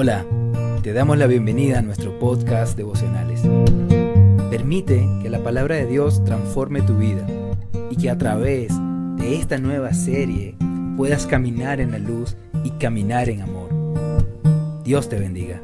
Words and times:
Hola, 0.00 0.24
te 0.84 0.92
damos 0.92 1.18
la 1.18 1.26
bienvenida 1.26 1.80
a 1.80 1.82
nuestro 1.82 2.20
podcast 2.20 2.76
devocionales. 2.76 3.40
Permite 4.48 5.04
que 5.20 5.28
la 5.28 5.42
palabra 5.42 5.74
de 5.74 5.86
Dios 5.86 6.22
transforme 6.24 6.82
tu 6.82 6.96
vida 6.96 7.26
y 7.90 7.96
que 7.96 8.08
a 8.08 8.16
través 8.16 8.72
de 9.16 9.34
esta 9.34 9.58
nueva 9.58 9.92
serie 9.94 10.56
puedas 10.96 11.26
caminar 11.26 11.80
en 11.80 11.90
la 11.90 11.98
luz 11.98 12.36
y 12.62 12.70
caminar 12.78 13.28
en 13.28 13.42
amor. 13.42 13.70
Dios 14.84 15.08
te 15.08 15.18
bendiga. 15.18 15.60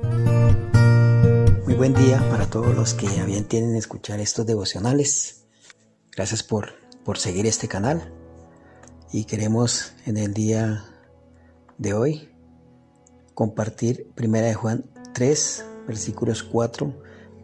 Muy 1.65 1.75
buen 1.75 1.95
día 1.95 2.19
para 2.29 2.47
todos 2.47 2.75
los 2.75 2.93
que 2.95 3.07
habían 3.21 3.45
tienen 3.45 3.77
escuchar 3.77 4.19
estos 4.19 4.45
devocionales. 4.47 5.45
Gracias 6.11 6.43
por, 6.43 6.73
por 7.05 7.19
seguir 7.19 7.47
este 7.47 7.69
canal 7.69 8.13
y 9.13 9.27
queremos 9.27 9.93
en 10.07 10.17
el 10.17 10.35
día 10.35 10.87
de 11.79 11.95
hoy 11.95 12.34
compartir 13.35 14.13
1 14.17 14.39
de 14.39 14.55
Juan 14.55 14.85
3, 15.13 15.65
versículos 15.87 16.43
4 16.43 16.95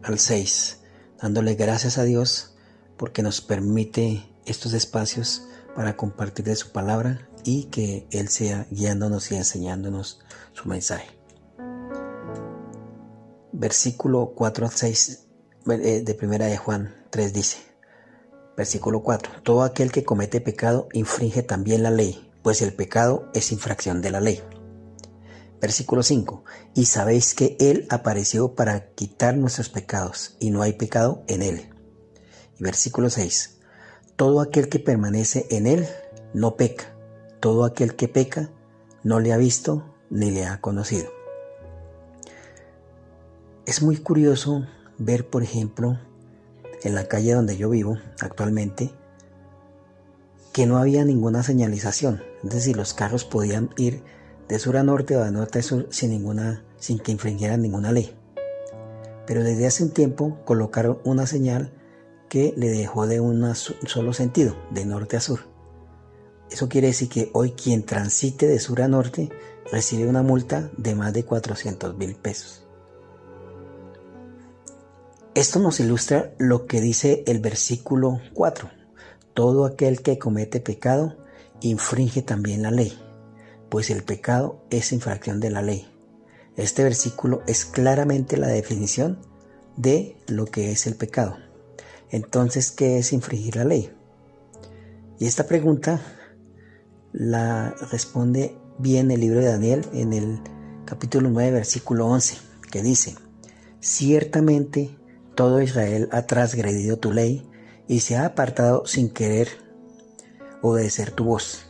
al 0.03 0.19
6, 0.19 0.79
dándole 1.21 1.55
gracias 1.55 1.97
a 1.97 2.03
Dios 2.03 2.55
porque 2.97 3.21
nos 3.21 3.41
permite 3.41 4.25
estos 4.45 4.73
espacios 4.73 5.43
para 5.75 5.95
compartir 5.95 6.45
de 6.45 6.55
su 6.55 6.71
palabra 6.71 7.29
y 7.43 7.65
que 7.65 8.07
Él 8.11 8.29
sea 8.29 8.67
guiándonos 8.71 9.31
y 9.31 9.35
enseñándonos 9.35 10.19
su 10.53 10.67
mensaje. 10.67 11.09
Versículo 13.51 14.33
4 14.35 14.65
al 14.65 14.71
6 14.71 15.27
eh, 15.69 16.03
de 16.03 16.17
1 16.21 16.37
de 16.37 16.57
Juan 16.57 16.95
3 17.09 17.33
dice, 17.33 17.57
versículo 18.57 19.03
4, 19.03 19.41
todo 19.43 19.63
aquel 19.63 19.91
que 19.91 20.03
comete 20.03 20.41
pecado 20.41 20.87
infringe 20.93 21.43
también 21.43 21.83
la 21.83 21.91
ley, 21.91 22.31
pues 22.41 22.61
el 22.61 22.73
pecado 22.73 23.29
es 23.33 23.51
infracción 23.51 24.01
de 24.01 24.11
la 24.11 24.21
ley. 24.21 24.41
Versículo 25.61 26.01
5. 26.01 26.43
Y 26.73 26.85
sabéis 26.85 27.35
que 27.35 27.55
Él 27.59 27.85
apareció 27.89 28.55
para 28.55 28.87
quitar 28.93 29.37
nuestros 29.37 29.69
pecados, 29.69 30.35
y 30.39 30.49
no 30.49 30.63
hay 30.63 30.73
pecado 30.73 31.23
en 31.27 31.43
Él. 31.43 31.69
Y 32.59 32.63
versículo 32.63 33.11
6. 33.11 33.59
Todo 34.15 34.41
aquel 34.41 34.69
que 34.69 34.79
permanece 34.79 35.45
en 35.51 35.67
Él 35.67 35.87
no 36.33 36.57
peca. 36.57 36.95
Todo 37.39 37.63
aquel 37.63 37.95
que 37.95 38.07
peca 38.07 38.49
no 39.03 39.19
le 39.19 39.33
ha 39.33 39.37
visto 39.37 39.85
ni 40.09 40.31
le 40.31 40.45
ha 40.45 40.59
conocido. 40.61 41.09
Es 43.65 43.81
muy 43.81 43.97
curioso 43.97 44.65
ver, 44.97 45.29
por 45.29 45.43
ejemplo, 45.43 45.99
en 46.83 46.95
la 46.95 47.07
calle 47.07 47.33
donde 47.33 47.57
yo 47.57 47.69
vivo 47.69 47.97
actualmente, 48.19 48.91
que 50.51 50.65
no 50.65 50.77
había 50.77 51.05
ninguna 51.05 51.43
señalización. 51.43 52.23
Es 52.43 52.49
decir, 52.49 52.75
los 52.75 52.93
carros 52.93 53.23
podían 53.23 53.69
ir 53.77 54.03
de 54.51 54.59
sur 54.59 54.75
a 54.75 54.83
norte 54.83 55.15
o 55.15 55.23
de 55.23 55.31
norte 55.31 55.59
a 55.59 55.63
sur 55.63 55.87
sin, 55.91 56.09
ninguna, 56.09 56.61
sin 56.77 56.99
que 56.99 57.13
infringieran 57.13 57.61
ninguna 57.61 57.93
ley. 57.93 58.13
Pero 59.25 59.45
desde 59.45 59.65
hace 59.65 59.81
un 59.81 59.91
tiempo 59.91 60.39
colocaron 60.43 60.99
una 61.05 61.25
señal 61.25 61.71
que 62.27 62.53
le 62.57 62.67
dejó 62.69 63.07
de 63.07 63.21
un 63.21 63.55
solo 63.55 64.11
sentido, 64.11 64.57
de 64.71 64.83
norte 64.83 65.15
a 65.15 65.21
sur. 65.21 65.39
Eso 66.49 66.67
quiere 66.67 66.87
decir 66.87 67.07
que 67.07 67.29
hoy 67.31 67.51
quien 67.51 67.85
transite 67.85 68.45
de 68.45 68.59
sur 68.59 68.81
a 68.81 68.89
norte 68.89 69.29
recibe 69.71 70.05
una 70.05 70.21
multa 70.21 70.69
de 70.75 70.95
más 70.95 71.13
de 71.13 71.23
400 71.23 71.95
mil 71.95 72.15
pesos. 72.15 72.67
Esto 75.33 75.59
nos 75.59 75.79
ilustra 75.79 76.33
lo 76.39 76.65
que 76.65 76.81
dice 76.81 77.23
el 77.25 77.39
versículo 77.39 78.19
4. 78.33 78.69
Todo 79.33 79.63
aquel 79.63 80.01
que 80.01 80.19
comete 80.19 80.59
pecado 80.59 81.15
infringe 81.61 82.21
también 82.21 82.63
la 82.63 82.71
ley 82.71 83.10
pues 83.71 83.89
el 83.89 84.03
pecado 84.03 84.65
es 84.69 84.91
infracción 84.91 85.39
de 85.39 85.49
la 85.49 85.61
ley. 85.61 85.87
Este 86.57 86.83
versículo 86.83 87.41
es 87.47 87.63
claramente 87.63 88.35
la 88.35 88.47
definición 88.47 89.19
de 89.77 90.17
lo 90.27 90.45
que 90.45 90.73
es 90.73 90.87
el 90.87 90.95
pecado. 90.95 91.37
Entonces, 92.09 92.71
¿qué 92.71 92.97
es 92.97 93.13
infringir 93.13 93.55
la 93.55 93.63
ley? 93.63 93.89
Y 95.19 95.25
esta 95.25 95.47
pregunta 95.47 96.01
la 97.13 97.73
responde 97.89 98.57
bien 98.77 99.09
el 99.09 99.21
libro 99.21 99.39
de 99.39 99.45
Daniel 99.45 99.85
en 99.93 100.11
el 100.11 100.41
capítulo 100.83 101.29
9, 101.29 101.51
versículo 101.51 102.07
11, 102.07 102.39
que 102.69 102.83
dice, 102.83 103.15
Ciertamente 103.79 104.97
todo 105.33 105.61
Israel 105.61 106.09
ha 106.11 106.23
transgredido 106.23 106.97
tu 106.97 107.13
ley 107.13 107.49
y 107.87 108.01
se 108.01 108.17
ha 108.17 108.25
apartado 108.25 108.85
sin 108.85 109.09
querer 109.09 109.47
obedecer 110.61 111.11
tu 111.11 111.23
voz. 111.23 111.67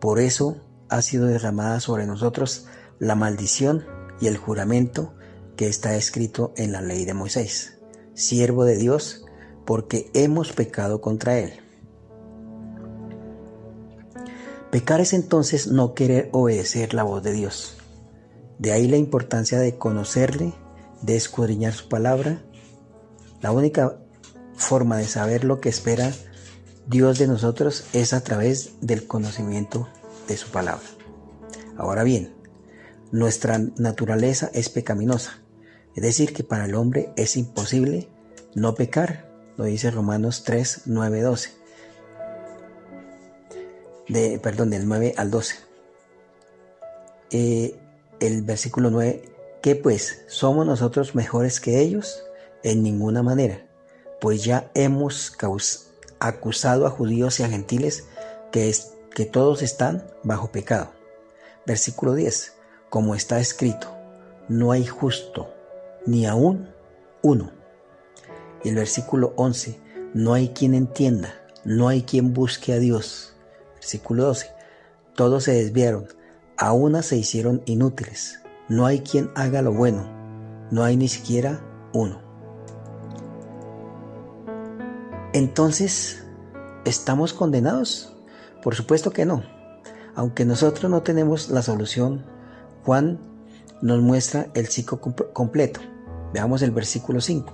Por 0.00 0.20
eso 0.20 0.67
ha 0.88 1.02
sido 1.02 1.26
derramada 1.26 1.80
sobre 1.80 2.06
nosotros 2.06 2.66
la 2.98 3.14
maldición 3.14 3.84
y 4.20 4.26
el 4.26 4.36
juramento 4.36 5.14
que 5.56 5.68
está 5.68 5.96
escrito 5.96 6.52
en 6.56 6.72
la 6.72 6.80
ley 6.80 7.04
de 7.04 7.14
Moisés, 7.14 7.78
siervo 8.14 8.64
de 8.64 8.76
Dios, 8.76 9.24
porque 9.66 10.10
hemos 10.14 10.52
pecado 10.52 11.00
contra 11.00 11.38
él. 11.38 11.52
Pecar 14.70 15.00
es 15.00 15.12
entonces 15.14 15.68
no 15.68 15.94
querer 15.94 16.28
obedecer 16.32 16.94
la 16.94 17.02
voz 17.02 17.22
de 17.22 17.32
Dios. 17.32 17.78
De 18.58 18.72
ahí 18.72 18.86
la 18.86 18.96
importancia 18.98 19.58
de 19.58 19.78
conocerle, 19.78 20.52
de 21.02 21.16
escudriñar 21.16 21.72
su 21.72 21.88
palabra. 21.88 22.42
La 23.40 23.50
única 23.50 23.98
forma 24.56 24.98
de 24.98 25.06
saber 25.06 25.44
lo 25.44 25.60
que 25.60 25.68
espera 25.68 26.12
Dios 26.86 27.18
de 27.18 27.28
nosotros 27.28 27.84
es 27.92 28.12
a 28.12 28.22
través 28.22 28.72
del 28.80 29.06
conocimiento 29.06 29.88
de 30.28 30.36
su 30.36 30.48
palabra. 30.50 30.86
Ahora 31.76 32.04
bien, 32.04 32.34
nuestra 33.10 33.58
naturaleza 33.76 34.50
es 34.52 34.68
pecaminosa, 34.68 35.42
es 35.94 36.02
decir, 36.02 36.32
que 36.32 36.44
para 36.44 36.66
el 36.66 36.76
hombre 36.76 37.10
es 37.16 37.36
imposible 37.36 38.08
no 38.54 38.74
pecar, 38.74 39.28
lo 39.56 39.64
dice 39.64 39.90
Romanos 39.90 40.44
3, 40.44 40.82
9, 40.86 41.20
12. 41.22 41.50
De, 44.08 44.38
perdón, 44.38 44.70
del 44.70 44.86
9 44.86 45.14
al 45.16 45.30
12. 45.30 45.56
Eh, 47.30 47.76
el 48.20 48.42
versículo 48.42 48.90
9, 48.90 49.22
¿qué 49.60 49.74
pues? 49.74 50.22
¿Somos 50.28 50.66
nosotros 50.66 51.14
mejores 51.14 51.60
que 51.60 51.80
ellos? 51.80 52.22
En 52.62 52.82
ninguna 52.82 53.22
manera, 53.22 53.66
pues 54.20 54.44
ya 54.44 54.70
hemos 54.74 55.36
acusado 56.20 56.86
a 56.86 56.90
judíos 56.90 57.38
y 57.40 57.42
a 57.42 57.48
gentiles 57.48 58.04
que 58.50 58.68
es 58.68 58.92
que 59.14 59.24
todos 59.24 59.62
están 59.62 60.04
bajo 60.22 60.52
pecado. 60.52 60.90
Versículo 61.66 62.14
10. 62.14 62.54
Como 62.88 63.14
está 63.14 63.38
escrito, 63.38 63.88
no 64.48 64.72
hay 64.72 64.86
justo, 64.86 65.52
ni 66.06 66.26
aún 66.26 66.70
uno. 67.22 67.50
Y 68.64 68.70
el 68.70 68.76
versículo 68.76 69.34
11. 69.36 69.78
No 70.14 70.32
hay 70.32 70.48
quien 70.48 70.74
entienda, 70.74 71.34
no 71.64 71.88
hay 71.88 72.02
quien 72.02 72.32
busque 72.32 72.72
a 72.72 72.78
Dios. 72.78 73.34
Versículo 73.74 74.24
12. 74.24 74.50
Todos 75.14 75.44
se 75.44 75.52
desviaron, 75.52 76.08
a 76.56 76.72
una 76.72 77.02
se 77.02 77.16
hicieron 77.16 77.62
inútiles. 77.66 78.40
No 78.68 78.86
hay 78.86 79.00
quien 79.00 79.30
haga 79.34 79.62
lo 79.62 79.72
bueno, 79.72 80.08
no 80.70 80.84
hay 80.84 80.96
ni 80.96 81.08
siquiera 81.08 81.60
uno. 81.92 82.20
Entonces, 85.32 86.24
¿estamos 86.84 87.32
condenados? 87.32 88.17
Por 88.68 88.74
supuesto 88.74 89.12
que 89.12 89.24
no. 89.24 89.42
Aunque 90.14 90.44
nosotros 90.44 90.90
no 90.90 91.02
tenemos 91.02 91.48
la 91.48 91.62
solución, 91.62 92.26
Juan 92.84 93.18
nos 93.80 94.02
muestra 94.02 94.48
el 94.52 94.66
ciclo 94.66 95.00
completo. 95.00 95.80
Veamos 96.34 96.60
el 96.60 96.70
versículo 96.70 97.22
5. 97.22 97.50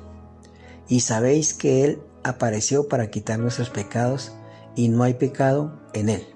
Y 0.89 1.03
sabéis 1.03 1.55
que 1.55 1.85
Él 1.85 2.03
apareció 2.25 2.89
para 2.89 3.11
quitar 3.11 3.39
nuestros 3.39 3.71
pecados 3.71 4.33
y 4.75 4.89
no 4.89 5.05
hay 5.05 5.15
pecado 5.15 5.79
en 5.93 6.09
Él. 6.09 6.27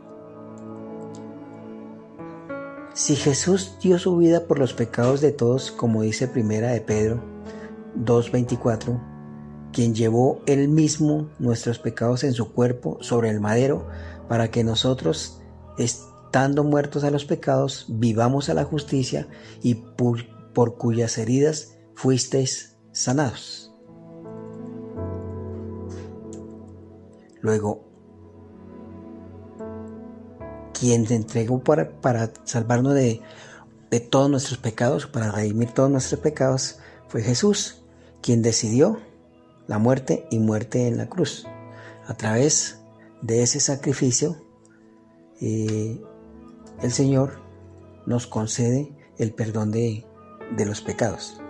Si 2.94 3.16
Jesús 3.16 3.78
dio 3.82 3.98
su 3.98 4.16
vida 4.16 4.46
por 4.46 4.60
los 4.60 4.74
pecados 4.74 5.20
de 5.20 5.32
todos, 5.32 5.72
como 5.72 6.02
dice 6.02 6.28
primera 6.28 6.70
de 6.70 6.82
Pedro 6.82 7.20
2.24, 7.96 9.17
quien 9.72 9.94
llevó 9.94 10.40
él 10.46 10.68
mismo 10.68 11.28
nuestros 11.38 11.78
pecados 11.78 12.24
en 12.24 12.32
su 12.32 12.52
cuerpo 12.52 12.98
sobre 13.00 13.30
el 13.30 13.40
madero, 13.40 13.86
para 14.28 14.50
que 14.50 14.64
nosotros, 14.64 15.40
estando 15.78 16.64
muertos 16.64 17.04
a 17.04 17.10
los 17.10 17.24
pecados, 17.24 17.86
vivamos 17.88 18.48
a 18.48 18.54
la 18.54 18.64
justicia 18.64 19.28
y 19.62 19.74
por, 19.74 20.26
cuyas 20.76 21.18
heridas 21.18 21.76
fuisteis 21.94 22.76
sanados. 22.92 23.72
Luego, 27.40 27.84
quien 30.78 31.06
se 31.06 31.14
entregó 31.14 31.60
para, 31.60 32.00
para 32.00 32.32
salvarnos 32.44 32.94
de, 32.94 33.20
de 33.90 34.00
todos 34.00 34.28
nuestros 34.28 34.58
pecados, 34.58 35.06
para 35.06 35.30
redimir 35.30 35.70
todos 35.70 35.90
nuestros 35.90 36.20
pecados, 36.20 36.78
fue 37.06 37.22
Jesús, 37.22 37.82
quien 38.20 38.42
decidió 38.42 38.98
la 39.68 39.78
muerte 39.78 40.26
y 40.30 40.40
muerte 40.40 40.88
en 40.88 40.96
la 40.96 41.08
cruz. 41.08 41.46
A 42.06 42.14
través 42.14 42.80
de 43.22 43.42
ese 43.42 43.60
sacrificio, 43.60 44.36
eh, 45.40 46.00
el 46.82 46.92
Señor 46.92 47.40
nos 48.06 48.26
concede 48.26 48.92
el 49.18 49.32
perdón 49.32 49.70
de, 49.70 50.04
de 50.56 50.66
los 50.66 50.80
pecados. 50.80 51.40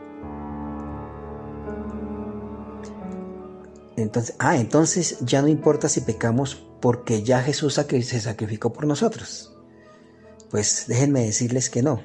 Entonces, 3.96 4.36
ah, 4.38 4.56
entonces 4.56 5.18
ya 5.20 5.42
no 5.42 5.48
importa 5.48 5.88
si 5.88 6.00
pecamos 6.00 6.64
porque 6.80 7.22
ya 7.22 7.42
Jesús 7.42 7.74
se 7.74 8.20
sacrificó 8.20 8.72
por 8.72 8.86
nosotros. 8.86 9.56
Pues 10.50 10.84
déjenme 10.86 11.24
decirles 11.24 11.68
que 11.68 11.82
no. 11.82 12.02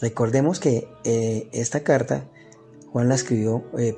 Recordemos 0.00 0.60
que 0.60 0.88
eh, 1.04 1.48
esta 1.52 1.80
carta 1.80 2.28
Juan 2.92 3.08
la 3.08 3.14
escribió, 3.14 3.64
eh, 3.76 3.94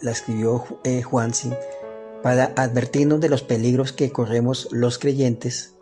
la 0.00 0.12
escribió 0.12 0.64
Juan 1.04 1.32
para 2.22 2.52
advertirnos 2.56 3.20
de 3.20 3.28
los 3.28 3.42
peligros 3.42 3.92
que 3.92 4.10
corremos 4.10 4.68
los 4.70 4.98
creyentes. 4.98 5.74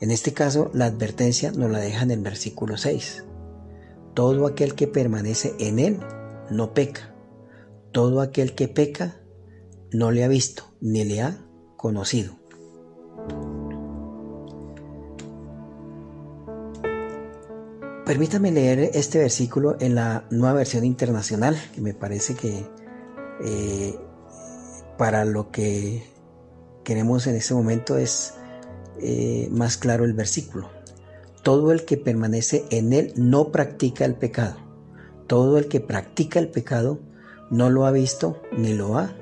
En 0.00 0.10
este 0.10 0.32
caso, 0.32 0.70
la 0.74 0.86
advertencia 0.86 1.52
nos 1.52 1.70
la 1.70 1.78
deja 1.78 2.02
en 2.02 2.10
el 2.10 2.20
versículo 2.20 2.76
6. 2.76 3.24
Todo 4.14 4.46
aquel 4.46 4.74
que 4.74 4.86
permanece 4.86 5.54
en 5.58 5.78
él 5.78 6.00
no 6.50 6.74
peca 6.74 7.12
todo 7.92 8.22
aquel 8.22 8.54
que 8.54 8.68
peca 8.68 9.20
no 9.92 10.10
le 10.10 10.24
ha 10.24 10.28
visto 10.28 10.64
ni 10.80 11.04
le 11.04 11.20
ha 11.20 11.38
conocido. 11.76 12.38
Permítame 18.06 18.50
leer 18.50 18.90
este 18.94 19.18
versículo 19.18 19.76
en 19.78 19.94
la 19.94 20.26
nueva 20.30 20.54
versión 20.54 20.84
internacional, 20.84 21.56
que 21.74 21.80
me 21.80 21.94
parece 21.94 22.34
que 22.34 22.66
eh, 23.42 23.98
para 24.98 25.24
lo 25.24 25.50
que 25.50 26.02
queremos 26.84 27.26
en 27.26 27.36
este 27.36 27.54
momento 27.54 27.96
es 27.96 28.34
eh, 29.00 29.48
más 29.50 29.76
claro 29.76 30.04
el 30.04 30.12
versículo. 30.12 30.70
Todo 31.42 31.72
el 31.72 31.84
que 31.84 31.96
permanece 31.96 32.64
en 32.70 32.92
él 32.92 33.12
no 33.16 33.50
practica 33.50 34.04
el 34.04 34.14
pecado. 34.14 34.56
Todo 35.26 35.58
el 35.58 35.68
que 35.68 35.80
practica 35.80 36.38
el 36.38 36.48
pecado 36.48 37.00
no 37.50 37.68
lo 37.68 37.86
ha 37.86 37.90
visto 37.90 38.40
ni 38.56 38.74
lo 38.74 38.96
ha 38.96 39.14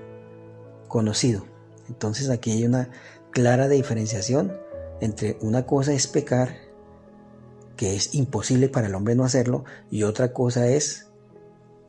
conocido. 0.88 1.44
Entonces 1.88 2.31
aquí 2.31 2.52
hay 2.52 2.64
una 2.64 2.90
clara 3.31 3.69
diferenciación 3.69 4.52
entre 5.00 5.38
una 5.40 5.67
cosa 5.67 5.93
es 5.93 6.06
pecar, 6.06 6.56
que 7.76 7.96
es 7.96 8.14
imposible 8.14 8.69
para 8.69 8.88
el 8.88 8.94
hombre 8.94 9.14
no 9.14 9.25
hacerlo, 9.25 9.64
y 9.90 10.02
otra 10.02 10.32
cosa 10.32 10.69
es 10.69 11.08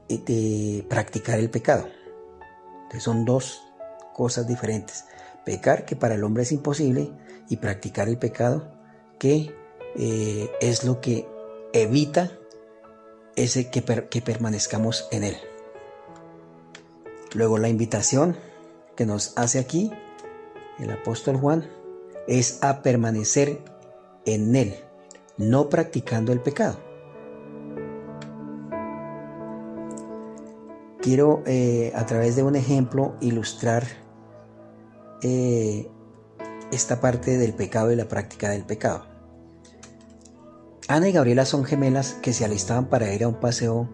eh, 0.08 0.86
practicar 0.90 1.40
el 1.40 1.50
pecado. 1.50 1.88
Son 3.00 3.26
dos 3.26 3.64
cosas 4.14 4.48
diferentes. 4.48 5.06
Pecar, 5.46 5.86
que 5.86 5.96
para 5.96 6.16
el 6.16 6.24
hombre 6.24 6.44
es 6.44 6.52
imposible, 6.52 7.12
y 7.50 7.58
practicar 7.58 8.08
el 8.08 8.18
pecado, 8.18 8.72
que 9.20 9.54
eh, 9.96 10.50
es 10.62 10.84
lo 10.84 11.02
que 11.02 11.28
evita 11.74 12.32
ese 13.36 13.70
que 13.70 14.22
permanezcamos 14.22 15.08
en 15.12 15.24
él. 15.24 15.38
Luego 17.34 17.58
la 17.58 17.70
invitación 17.70 18.38
que 18.96 19.06
nos 19.06 19.34
hace 19.38 19.60
aquí 19.60 19.92
el 20.80 20.92
apóstol 20.92 21.38
Juan 21.38 21.70
es 22.28 22.60
a 22.64 22.82
permanecer 22.82 23.62
en 24.26 24.56
él, 24.56 24.76
no 25.38 25.70
practicando 25.70 26.34
el 26.34 26.42
pecado. 26.42 26.91
Quiero 31.02 31.44
eh, 31.46 31.92
a 31.96 32.06
través 32.06 32.36
de 32.36 32.44
un 32.44 32.56
ejemplo 32.56 33.16
ilustrar 33.22 33.86
eh, 35.24 35.90
esta 36.72 37.02
parte 37.02 37.38
del 37.38 37.54
pecado 37.54 37.92
y 37.92 37.96
la 37.96 38.08
práctica 38.08 38.50
del 38.50 38.66
pecado. 38.66 39.08
Ana 40.88 41.10
y 41.10 41.12
Gabriela 41.12 41.46
son 41.46 41.64
gemelas 41.64 42.14
que 42.22 42.34
se 42.34 42.46
alistaban 42.46 42.88
para 42.88 43.14
ir 43.14 43.24
a 43.24 43.28
un 43.28 43.40
paseo 43.40 43.90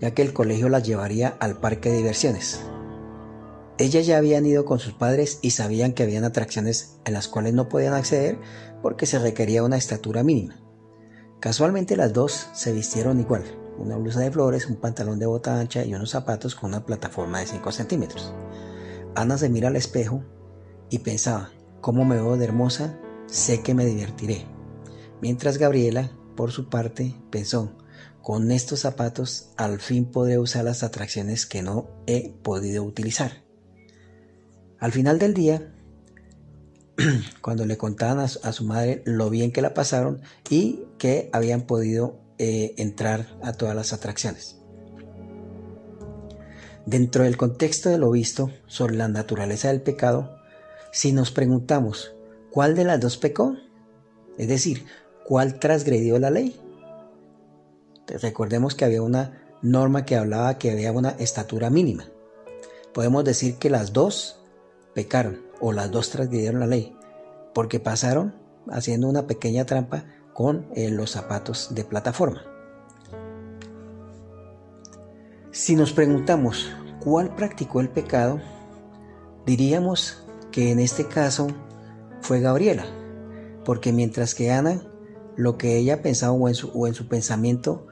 ya 0.00 0.12
que 0.12 0.22
el 0.22 0.32
colegio 0.32 0.68
las 0.68 0.82
llevaría 0.82 1.36
al 1.40 1.58
parque 1.58 1.90
de 1.90 1.98
diversiones. 1.98 2.60
Ellas 3.78 4.06
ya 4.06 4.18
habían 4.18 4.44
ido 4.46 4.64
con 4.64 4.78
sus 4.78 4.92
padres 4.92 5.38
y 5.42 5.50
sabían 5.50 5.92
que 5.92 6.02
habían 6.02 6.24
atracciones 6.24 6.98
en 7.04 7.14
las 7.14 7.28
cuales 7.28 7.54
no 7.54 7.68
podían 7.68 7.94
acceder 7.94 8.38
porque 8.82 9.06
se 9.06 9.18
requería 9.18 9.62
una 9.62 9.76
estatura 9.76 10.22
mínima. 10.22 10.60
Casualmente 11.40 11.96
las 11.96 12.12
dos 12.12 12.48
se 12.52 12.72
vistieron 12.72 13.20
igual, 13.20 13.44
una 13.80 13.96
blusa 13.96 14.20
de 14.20 14.30
flores, 14.30 14.66
un 14.66 14.76
pantalón 14.76 15.18
de 15.18 15.26
bota 15.26 15.58
ancha 15.58 15.84
y 15.84 15.94
unos 15.94 16.10
zapatos 16.10 16.54
con 16.54 16.70
una 16.70 16.84
plataforma 16.84 17.40
de 17.40 17.46
5 17.46 17.72
centímetros. 17.72 18.34
Ana 19.14 19.38
se 19.38 19.48
mira 19.48 19.68
al 19.68 19.76
espejo 19.76 20.22
y 20.90 20.98
pensaba, 20.98 21.50
¿cómo 21.80 22.04
me 22.04 22.16
veo 22.16 22.36
de 22.36 22.44
hermosa? 22.44 22.98
Sé 23.26 23.62
que 23.62 23.74
me 23.74 23.86
divertiré. 23.86 24.46
Mientras 25.20 25.58
Gabriela, 25.58 26.10
por 26.36 26.52
su 26.52 26.68
parte, 26.68 27.14
pensó, 27.30 27.76
con 28.22 28.50
estos 28.50 28.80
zapatos 28.80 29.50
al 29.56 29.80
fin 29.80 30.04
podré 30.04 30.38
usar 30.38 30.64
las 30.64 30.82
atracciones 30.82 31.46
que 31.46 31.62
no 31.62 31.88
he 32.06 32.30
podido 32.42 32.84
utilizar. 32.84 33.44
Al 34.78 34.92
final 34.92 35.18
del 35.18 35.34
día, 35.34 35.74
cuando 37.40 37.66
le 37.66 37.76
contaban 37.76 38.18
a, 38.20 38.28
su 38.28 38.64
madre 38.64 39.02
lo 39.04 39.30
bien 39.30 39.52
que 39.52 39.62
la 39.62 39.74
pasaron 39.74 40.20
y 40.48 40.84
que 40.98 41.30
habían 41.32 41.62
podido 41.62 42.18
eh, 42.42 42.74
entrar 42.78 43.26
a 43.42 43.52
todas 43.52 43.76
las 43.76 43.92
atracciones. 43.92 44.56
Dentro 46.86 47.24
del 47.24 47.36
contexto 47.36 47.90
de 47.90 47.98
lo 47.98 48.10
visto 48.10 48.50
sobre 48.66 48.96
la 48.96 49.08
naturaleza 49.08 49.68
del 49.68 49.82
pecado, 49.82 50.38
si 50.90 51.12
nos 51.12 51.30
preguntamos 51.30 52.14
cuál 52.50 52.74
de 52.74 52.84
las 52.84 52.98
dos 52.98 53.18
pecó, 53.18 53.56
es 54.38 54.48
decir, 54.48 54.86
cuál 55.26 55.58
transgredió 55.58 56.18
la 56.18 56.30
ley, 56.30 56.58
Recordemos 58.18 58.74
que 58.74 58.84
había 58.84 59.02
una 59.02 59.40
norma 59.62 60.04
que 60.04 60.16
hablaba 60.16 60.58
que 60.58 60.70
había 60.70 60.92
una 60.92 61.10
estatura 61.10 61.70
mínima. 61.70 62.08
Podemos 62.92 63.24
decir 63.24 63.56
que 63.56 63.70
las 63.70 63.92
dos 63.92 64.40
pecaron 64.94 65.40
o 65.60 65.72
las 65.72 65.90
dos 65.90 66.10
transgredieron 66.10 66.60
la 66.60 66.66
ley 66.66 66.96
porque 67.54 67.78
pasaron 67.78 68.34
haciendo 68.68 69.08
una 69.08 69.26
pequeña 69.26 69.64
trampa 69.64 70.04
con 70.40 70.66
eh, 70.74 70.88
los 70.88 71.10
zapatos 71.10 71.74
de 71.74 71.84
plataforma. 71.84 72.42
Si 75.50 75.76
nos 75.76 75.92
preguntamos 75.92 76.72
cuál 76.98 77.34
practicó 77.34 77.82
el 77.82 77.90
pecado, 77.90 78.40
diríamos 79.44 80.24
que 80.50 80.70
en 80.70 80.80
este 80.80 81.04
caso 81.04 81.48
fue 82.22 82.40
Gabriela, 82.40 82.86
porque 83.66 83.92
mientras 83.92 84.34
que 84.34 84.50
Ana, 84.50 84.80
lo 85.36 85.58
que 85.58 85.76
ella 85.76 86.00
pensaba 86.00 86.32
o 86.32 86.48
en 86.48 86.54
su, 86.54 86.70
o 86.70 86.86
en 86.86 86.94
su 86.94 87.06
pensamiento 87.06 87.86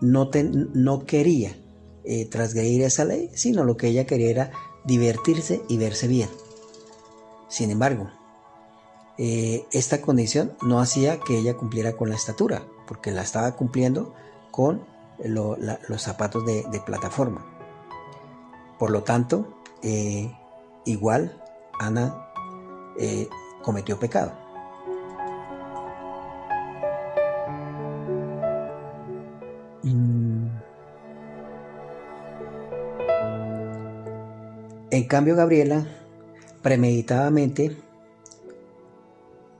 no, 0.00 0.30
no 0.72 1.04
quería 1.04 1.54
eh, 2.04 2.24
transgredir 2.30 2.80
esa 2.80 3.04
ley, 3.04 3.28
sino 3.34 3.62
lo 3.62 3.76
que 3.76 3.88
ella 3.88 4.06
quería 4.06 4.30
era 4.30 4.52
divertirse 4.86 5.60
y 5.68 5.76
verse 5.76 6.08
bien. 6.08 6.30
Sin 7.50 7.70
embargo, 7.70 8.08
eh, 9.18 9.64
esta 9.72 10.00
condición 10.00 10.56
no 10.62 10.80
hacía 10.80 11.20
que 11.20 11.38
ella 11.38 11.54
cumpliera 11.54 11.96
con 11.96 12.08
la 12.08 12.16
estatura, 12.16 12.62
porque 12.86 13.10
la 13.10 13.22
estaba 13.22 13.52
cumpliendo 13.56 14.14
con 14.50 14.82
los 15.22 16.02
zapatos 16.02 16.44
de, 16.44 16.82
plataforma. 16.84 17.44
Por 18.78 18.90
lo 18.90 19.02
tanto, 19.02 19.46
eh, 19.82 20.30
igual 20.84 21.40
Ana 21.78 22.28
cometió 23.62 23.98
pecado. 23.98 24.44
En 34.94 35.08
cambio, 35.08 35.34
Gabriela, 35.34 35.84
premeditadamente, 36.62 37.76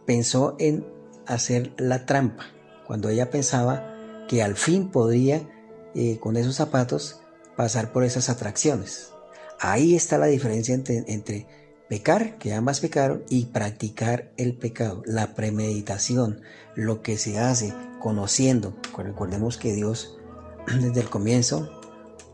pensó 0.06 0.56
en 0.58 0.86
hacer 1.26 1.72
la 1.78 2.06
trampa, 2.06 2.44
cuando 2.86 3.08
ella 3.08 3.30
pensaba 3.30 3.94
que 4.28 4.42
al 4.42 4.56
fin 4.56 4.90
podría, 4.90 5.48
eh, 5.94 6.18
con 6.18 6.36
esos 6.36 6.56
zapatos, 6.56 7.20
pasar 7.56 7.92
por 7.92 8.04
esas 8.04 8.28
atracciones. 8.28 9.12
Ahí 9.60 9.94
está 9.94 10.18
la 10.18 10.26
diferencia 10.26 10.74
entre, 10.74 11.46
pecar, 11.88 12.38
que 12.38 12.54
ambas 12.54 12.80
pecaron, 12.80 13.24
y 13.28 13.46
practicar 13.46 14.32
el 14.36 14.56
pecado, 14.56 15.02
la 15.06 15.34
premeditación, 15.34 16.40
lo 16.74 17.02
que 17.02 17.16
se 17.16 17.38
hace 17.38 17.72
conociendo. 18.00 18.74
Recordemos 18.96 19.56
que 19.56 19.72
Dios 19.72 20.18
desde 20.80 21.00
el 21.00 21.08
comienzo 21.08 21.80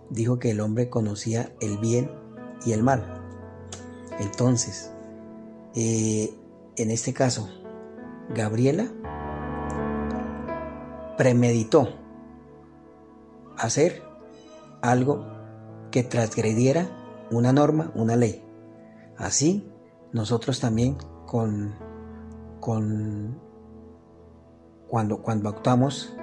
dijo 0.08 0.38
que 0.38 0.50
el 0.50 0.60
hombre 0.60 0.88
conocía 0.88 1.52
el 1.60 1.78
bien 1.78 2.10
y 2.64 2.72
el 2.72 2.82
mal. 2.82 3.22
Entonces, 4.18 4.90
eh, 5.74 6.34
en 6.76 6.90
este 6.90 7.12
caso, 7.12 7.48
Gabriela 8.34 8.86
premeditó 11.16 11.88
hacer 13.58 14.02
algo 14.82 15.26
que 15.90 16.02
transgrediera 16.02 16.88
una 17.30 17.52
norma, 17.52 17.92
una 17.94 18.16
ley. 18.16 18.44
Así, 19.16 19.70
nosotros 20.12 20.60
también 20.60 20.96
con, 21.26 21.74
con 22.60 23.38
cuando, 24.88 25.22
cuando 25.22 25.48
actuamos 25.48 26.14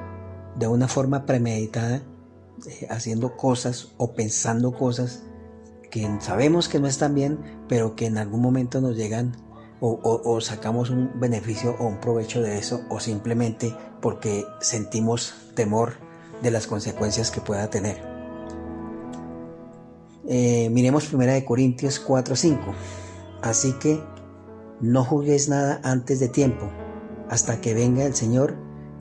de 0.55 0.67
una 0.67 0.87
forma 0.87 1.25
premeditada, 1.25 2.01
eh, 2.67 2.87
haciendo 2.89 3.37
cosas 3.37 3.93
o 3.97 4.13
pensando 4.13 4.73
cosas 4.73 5.23
que 5.91 6.09
sabemos 6.19 6.67
que 6.67 6.79
no 6.79 6.87
están 6.87 7.13
bien, 7.13 7.39
pero 7.67 7.95
que 7.95 8.07
en 8.07 8.17
algún 8.17 8.41
momento 8.41 8.81
nos 8.81 8.97
llegan 8.97 9.35
o, 9.79 10.41
sacamos 10.41 10.89
un 10.89 11.19
beneficio 11.19 11.75
o 11.79 11.85
un 11.85 11.99
provecho 11.99 12.41
de 12.41 12.57
eso, 12.57 12.81
o 12.89 12.99
simplemente 12.99 13.75
porque 14.01 14.45
sentimos 14.59 15.33
temor 15.53 15.93
de 16.41 16.51
las 16.51 16.67
consecuencias 16.67 17.31
que 17.31 17.41
pueda 17.41 17.69
tener. 17.69 18.01
Eh, 20.27 20.69
miremos 20.71 21.11
1 21.13 21.45
Corintios 21.45 21.99
4:5. 21.99 22.73
Así 23.41 23.73
que 23.73 24.01
no 24.81 25.03
juzguéis 25.03 25.47
nada 25.47 25.79
antes 25.83 26.19
de 26.19 26.27
tiempo, 26.27 26.69
hasta 27.29 27.61
que 27.61 27.73
venga 27.73 28.05
el 28.05 28.15
Señor, 28.15 28.55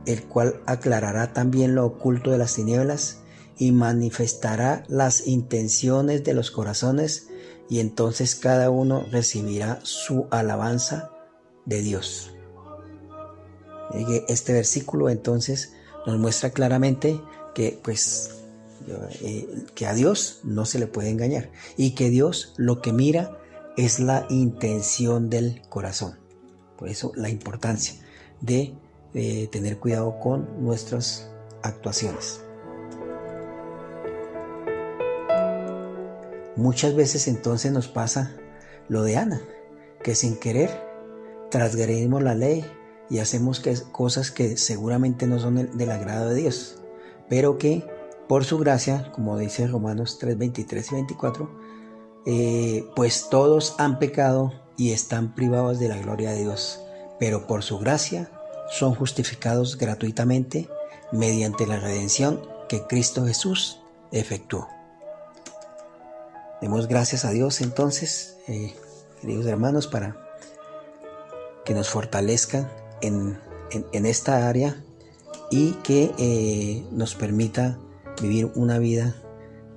el 0.06 0.24
cual 0.24 0.60
aclarará 0.66 1.32
también 1.32 1.74
lo 1.74 1.84
oculto 1.84 2.30
de 2.30 2.38
las 2.38 2.54
tinieblas 2.54 3.22
y 3.58 3.72
manifestará 3.72 4.84
las 4.88 5.26
intenciones 5.26 6.22
de 6.24 6.34
los 6.34 6.50
corazones, 6.50 7.28
y 7.68 7.80
entonces 7.80 8.34
cada 8.34 8.70
uno 8.70 9.06
recibirá 9.10 9.80
su 9.82 10.26
alabanza 10.30 11.10
de 11.64 11.82
Dios. 11.82 12.32
Este 14.28 14.52
versículo 14.52 15.10
entonces 15.10 15.72
nos 16.06 16.18
muestra 16.18 16.50
claramente 16.50 17.20
que 17.54 17.78
pues 17.82 18.30
eh, 19.22 19.64
que 19.74 19.86
a 19.86 19.94
Dios 19.94 20.40
no 20.44 20.64
se 20.64 20.78
le 20.78 20.86
puede 20.86 21.10
engañar 21.10 21.50
y 21.76 21.94
que 21.94 22.10
Dios 22.10 22.54
lo 22.56 22.80
que 22.82 22.92
mira 22.92 23.38
es 23.76 23.98
la 24.00 24.26
intención 24.30 25.28
del 25.28 25.62
corazón. 25.68 26.18
Por 26.78 26.88
eso 26.88 27.12
la 27.16 27.28
importancia 27.28 27.94
de 28.40 28.74
eh, 29.14 29.48
tener 29.50 29.78
cuidado 29.78 30.18
con 30.20 30.62
nuestras 30.62 31.30
actuaciones. 31.62 32.40
Muchas 36.56 36.94
veces 36.94 37.28
entonces 37.28 37.70
nos 37.72 37.88
pasa 37.88 38.34
lo 38.88 39.02
de 39.02 39.16
Ana, 39.16 39.40
que 40.02 40.14
sin 40.14 40.36
querer 40.36 40.70
transgredimos 41.50 42.22
la 42.22 42.34
ley 42.34 42.64
y 43.10 43.18
hacemos 43.18 43.62
cosas 43.92 44.30
que 44.30 44.56
seguramente 44.56 45.26
no 45.26 45.38
son 45.38 45.76
del 45.76 45.90
agrado 45.90 46.30
de 46.30 46.36
Dios, 46.36 46.82
pero 47.28 47.58
que 47.58 47.84
por 48.28 48.44
su 48.44 48.58
gracia, 48.58 49.12
como 49.12 49.38
dice 49.38 49.66
Romanos 49.66 50.18
3, 50.18 50.38
23 50.38 50.92
y 50.92 50.94
24, 50.94 51.50
eh, 52.26 52.84
pues 52.96 53.28
todos 53.30 53.76
han 53.78 53.98
pecado 53.98 54.52
y 54.76 54.92
están 54.92 55.34
privados 55.34 55.78
de 55.78 55.88
la 55.88 55.98
gloria 55.98 56.32
de 56.32 56.40
Dios, 56.40 56.80
pero 57.20 57.46
por 57.46 57.62
su 57.62 57.78
gracia 57.78 58.30
son 58.68 58.94
justificados 58.94 59.78
gratuitamente 59.78 60.68
mediante 61.12 61.66
la 61.66 61.78
redención 61.78 62.40
que 62.68 62.82
Cristo 62.86 63.24
Jesús 63.26 63.80
efectuó. 64.10 64.75
Demos 66.60 66.88
gracias 66.88 67.26
a 67.26 67.32
Dios 67.32 67.60
entonces, 67.60 68.38
eh, 68.48 68.74
queridos 69.20 69.44
hermanos, 69.44 69.86
para 69.86 70.16
que 71.66 71.74
nos 71.74 71.90
fortalezcan 71.90 72.70
en, 73.02 73.38
esta 73.92 74.48
área 74.48 74.82
y 75.50 75.72
que 75.84 76.14
eh, 76.18 76.86
nos 76.92 77.14
permita 77.14 77.78
vivir 78.22 78.50
una 78.54 78.78
vida 78.78 79.16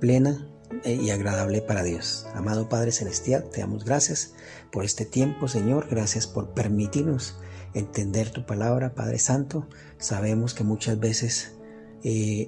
plena 0.00 0.48
eh, 0.84 0.94
y 0.94 1.10
agradable 1.10 1.60
para 1.60 1.82
Dios. 1.82 2.26
Amado 2.34 2.70
Padre 2.70 2.92
Celestial, 2.92 3.50
te 3.50 3.60
damos 3.60 3.84
gracias 3.84 4.32
por 4.72 4.84
este 4.86 5.04
tiempo, 5.04 5.48
Señor. 5.48 5.86
Gracias 5.90 6.26
por 6.26 6.54
permitirnos 6.54 7.36
entender 7.74 8.30
tu 8.30 8.46
palabra, 8.46 8.94
Padre 8.94 9.18
Santo. 9.18 9.68
Sabemos 9.98 10.54
que 10.54 10.64
muchas 10.64 10.98
veces 10.98 11.52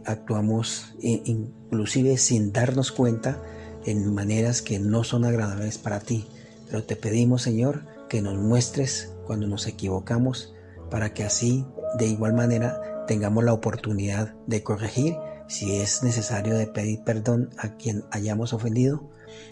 actuamos 0.07 0.95
inclusive 1.03 2.17
sin 2.17 2.55
darnos 2.55 2.91
cuenta 2.91 3.43
en 3.85 4.15
maneras 4.15 4.63
que 4.63 4.79
no 4.79 5.05
son 5.05 5.25
agradables 5.25 5.79
para 5.79 6.01
ti. 6.01 6.27
Pero 6.67 6.85
te 6.85 6.97
pedimos, 6.97 7.43
Señor, 7.43 7.85
que 8.09 8.23
nos 8.23 8.37
muestres 8.37 9.13
cuando 9.27 9.47
nos 9.47 9.67
equivocamos 9.67 10.55
para 10.91 11.15
que 11.15 11.25
así, 11.25 11.67
de 11.99 12.07
igual 12.07 12.35
manera, 12.35 13.05
tengamos 13.07 13.45
la 13.45 13.53
oportunidad 13.53 14.35
de 14.47 14.63
corregir 14.63 15.17
si 15.49 15.77
es 15.77 16.03
necesario 16.03 16.57
de 16.57 16.67
pedir 16.67 17.03
perdón 17.05 17.51
a 17.59 17.77
quien 17.77 18.05
hayamos 18.11 18.53
ofendido 18.53 19.11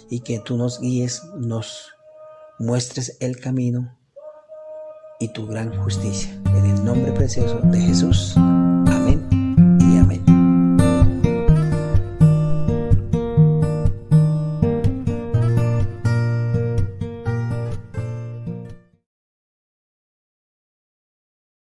y 0.08 0.20
que 0.20 0.38
tú 0.38 0.56
nos 0.56 0.80
guíes, 0.80 1.22
nos 1.36 1.94
muestres 2.58 3.16
el 3.20 3.38
camino 3.38 3.96
y 5.18 5.32
tu 5.32 5.46
gran 5.46 5.76
justicia. 5.82 6.30
En 6.46 6.66
el 6.66 6.84
nombre 6.84 7.12
precioso 7.12 7.60
de 7.60 7.80
Jesús. 7.80 8.36